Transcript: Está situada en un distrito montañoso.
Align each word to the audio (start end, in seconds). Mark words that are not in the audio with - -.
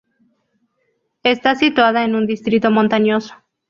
Está 1.21 1.53
situada 1.53 2.03
en 2.05 2.15
un 2.15 2.25
distrito 2.25 2.71
montañoso. 2.71 3.35